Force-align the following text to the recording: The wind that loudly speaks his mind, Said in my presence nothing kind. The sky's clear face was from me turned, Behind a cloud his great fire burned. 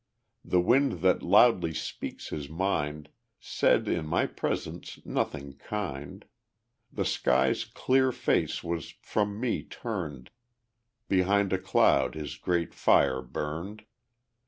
The 0.43 0.59
wind 0.59 1.01
that 1.01 1.21
loudly 1.21 1.75
speaks 1.75 2.29
his 2.29 2.49
mind, 2.49 3.09
Said 3.39 3.87
in 3.87 4.07
my 4.07 4.25
presence 4.25 4.97
nothing 5.05 5.53
kind. 5.57 6.25
The 6.91 7.05
sky's 7.05 7.65
clear 7.65 8.11
face 8.11 8.63
was 8.63 8.95
from 9.03 9.39
me 9.39 9.61
turned, 9.61 10.31
Behind 11.07 11.53
a 11.53 11.59
cloud 11.59 12.15
his 12.15 12.35
great 12.37 12.73
fire 12.73 13.21
burned. 13.21 13.85